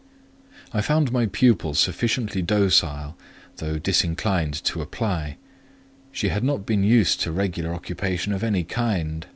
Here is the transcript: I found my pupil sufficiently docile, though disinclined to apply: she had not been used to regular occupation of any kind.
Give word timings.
I 0.73 0.81
found 0.81 1.11
my 1.11 1.27
pupil 1.27 1.75
sufficiently 1.75 2.41
docile, 2.41 3.15
though 3.57 3.77
disinclined 3.77 4.55
to 4.63 4.81
apply: 4.81 5.37
she 6.11 6.29
had 6.29 6.43
not 6.43 6.65
been 6.65 6.83
used 6.83 7.21
to 7.21 7.31
regular 7.31 7.71
occupation 7.75 8.33
of 8.33 8.43
any 8.43 8.63
kind. 8.63 9.27